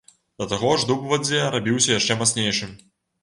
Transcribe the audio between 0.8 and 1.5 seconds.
ж дуб у вадзе